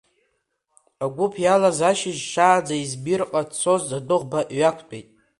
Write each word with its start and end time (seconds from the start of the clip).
Агәыԥ 1.03 1.33
иалаз 1.43 1.79
ашьыжь 1.89 2.21
шаанӡа 2.31 2.75
Измирҟа 2.83 3.41
ицоз 3.45 3.85
адәыӷба 3.97 4.39
иҩақәтәеит. 4.55 5.07